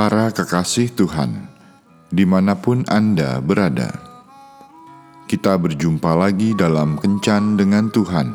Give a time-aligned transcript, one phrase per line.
[0.00, 1.44] Para kekasih Tuhan,
[2.08, 3.92] di mana pun Anda berada,
[5.28, 8.32] kita berjumpa lagi dalam Kencan dengan Tuhan,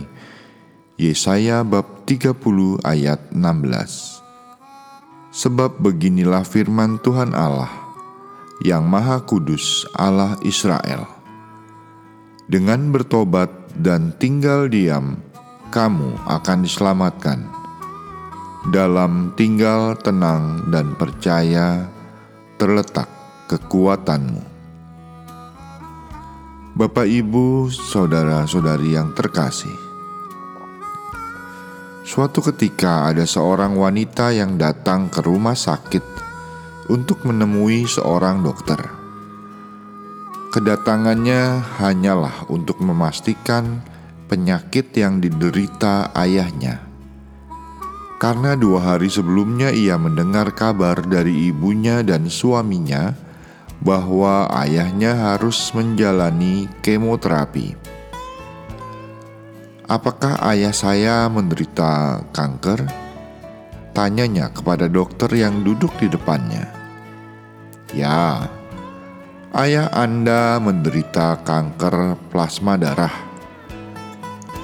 [0.96, 2.40] Yesaya bab 30
[2.88, 4.24] ayat 16.
[5.36, 7.87] Sebab beginilah firman Tuhan Allah,
[8.64, 11.06] yang Maha Kudus Allah Israel.
[12.48, 15.20] Dengan bertobat dan tinggal diam,
[15.70, 17.40] kamu akan diselamatkan.
[18.72, 21.88] Dalam tinggal tenang dan percaya
[22.56, 23.08] terletak
[23.52, 24.44] kekuatanmu.
[26.78, 29.88] Bapak, ibu, saudara-saudari yang terkasih,
[32.08, 36.27] Suatu ketika ada seorang wanita yang datang ke rumah sakit
[36.88, 38.80] untuk menemui seorang dokter.
[40.52, 43.84] Kedatangannya hanyalah untuk memastikan
[44.32, 46.84] penyakit yang diderita ayahnya.
[48.18, 53.14] Karena dua hari sebelumnya ia mendengar kabar dari ibunya dan suaminya
[53.78, 57.78] bahwa ayahnya harus menjalani kemoterapi.
[59.88, 62.84] Apakah ayah saya menderita kanker?
[63.96, 66.77] Tanyanya kepada dokter yang duduk di depannya.
[67.96, 68.52] Ya,
[69.56, 73.16] ayah Anda menderita kanker plasma darah.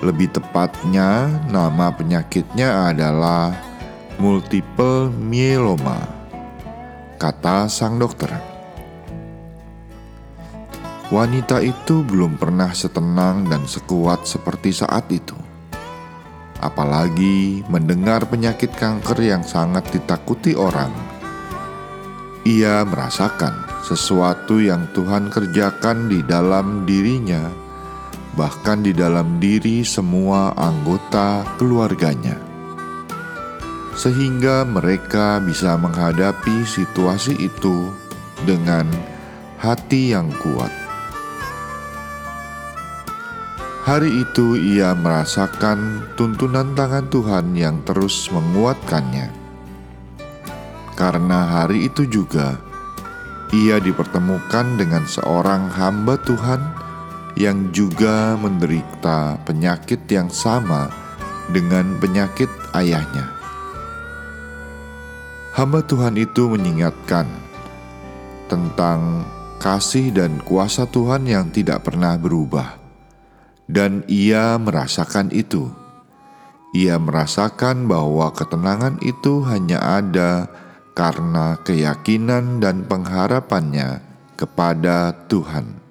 [0.04, 3.56] Lebih tepatnya, nama penyakitnya adalah
[4.20, 6.04] multiple myeloma,
[7.16, 8.28] kata sang dokter.
[11.08, 15.40] Wanita itu belum pernah setenang dan sekuat seperti saat itu.
[16.60, 21.13] Apalagi mendengar penyakit kanker yang sangat ditakuti orang.
[22.44, 27.48] Ia merasakan sesuatu yang Tuhan kerjakan di dalam dirinya,
[28.36, 32.36] bahkan di dalam diri semua anggota keluarganya,
[33.96, 37.88] sehingga mereka bisa menghadapi situasi itu
[38.44, 38.92] dengan
[39.64, 40.72] hati yang kuat.
[43.88, 49.43] Hari itu ia merasakan tuntunan tangan Tuhan yang terus menguatkannya.
[50.94, 52.62] Karena hari itu juga
[53.54, 56.62] ia dipertemukan dengan seorang hamba Tuhan
[57.38, 60.90] yang juga menderita penyakit yang sama
[61.50, 63.30] dengan penyakit ayahnya.
[65.54, 67.30] Hamba Tuhan itu mengingatkan
[68.50, 69.26] tentang
[69.62, 72.82] kasih dan kuasa Tuhan yang tidak pernah berubah
[73.70, 75.70] dan ia merasakan itu.
[76.74, 80.50] Ia merasakan bahwa ketenangan itu hanya ada
[80.94, 84.02] karena keyakinan dan pengharapannya
[84.38, 85.82] kepada Tuhan.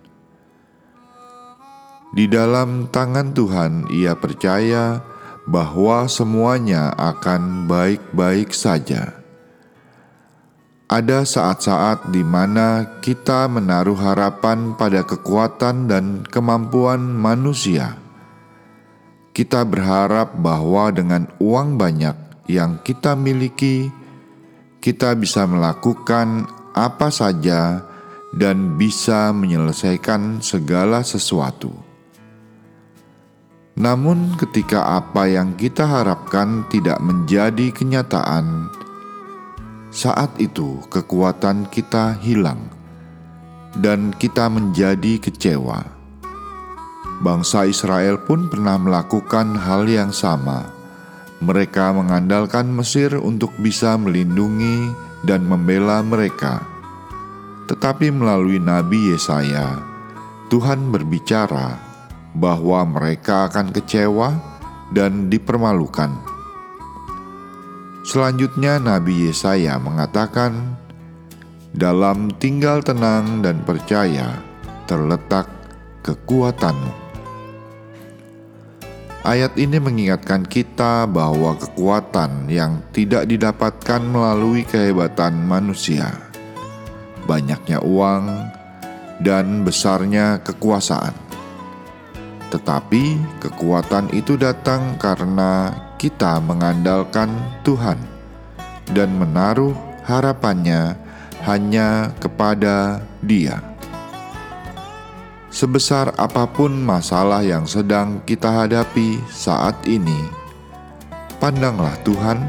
[2.13, 5.01] Di dalam tangan Tuhan, ia percaya
[5.49, 9.17] bahwa semuanya akan baik-baik saja.
[10.93, 17.97] Ada saat-saat di mana kita menaruh harapan pada kekuatan dan kemampuan manusia.
[19.33, 23.89] Kita berharap bahwa dengan uang banyak yang kita miliki,
[24.83, 27.87] kita bisa melakukan apa saja
[28.35, 31.71] dan bisa menyelesaikan segala sesuatu.
[33.79, 38.69] Namun, ketika apa yang kita harapkan tidak menjadi kenyataan,
[39.89, 42.69] saat itu kekuatan kita hilang
[43.79, 45.89] dan kita menjadi kecewa.
[47.23, 50.82] Bangsa Israel pun pernah melakukan hal yang sama.
[51.43, 54.95] Mereka mengandalkan Mesir untuk bisa melindungi
[55.27, 56.63] dan membela mereka.
[57.67, 59.83] Tetapi melalui Nabi Yesaya,
[60.47, 61.83] Tuhan berbicara
[62.39, 64.31] bahwa mereka akan kecewa
[64.95, 66.33] dan dipermalukan
[68.03, 70.75] Selanjutnya Nabi Yesaya mengatakan,
[71.71, 74.43] "Dalam tinggal tenang dan percaya
[74.91, 75.47] terletak
[76.03, 77.02] kekuatanmu."
[79.23, 86.11] Ayat ini mengingatkan kita bahwa kekuatan yang tidak didapatkan melalui kehebatan manusia,
[87.31, 88.27] banyaknya uang,
[89.23, 91.15] dan besarnya kekuasaan.
[92.51, 95.71] Tetapi kekuatan itu datang karena
[96.03, 97.31] kita mengandalkan
[97.63, 98.03] Tuhan
[98.91, 100.99] dan menaruh harapannya
[101.47, 103.72] hanya kepada Dia.
[105.53, 110.17] Sebesar apa pun masalah yang sedang kita hadapi saat ini,
[111.37, 112.41] pandanglah Tuhan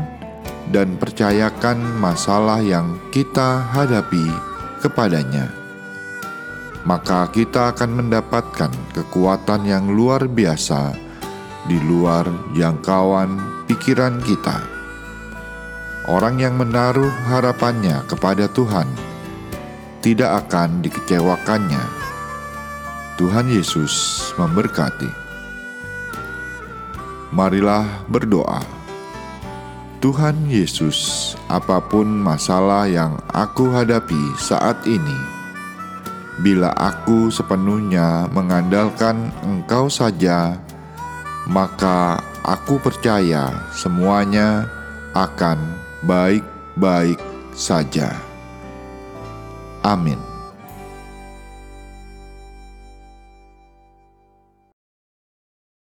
[0.72, 4.24] dan percayakan masalah yang kita hadapi
[4.80, 5.52] kepadanya.
[6.84, 10.92] maka kita akan mendapatkan kekuatan yang luar biasa
[11.64, 13.40] di luar jangkauan
[13.72, 14.60] pikiran kita.
[16.12, 18.92] Orang yang menaruh harapannya kepada Tuhan
[20.04, 22.03] tidak akan dikecewakannya.
[23.13, 23.94] Tuhan Yesus
[24.42, 25.06] memberkati.
[27.30, 28.65] Marilah berdoa.
[30.01, 35.15] Tuhan Yesus, apa pun masalah yang aku hadapi saat ini,
[36.42, 40.57] bila aku sepenuhnya mengandalkan Engkau saja,
[41.45, 44.65] maka aku percaya semuanya
[45.13, 45.62] akan
[46.01, 47.21] baik-baik
[47.54, 48.10] saja.
[49.86, 50.33] Amin.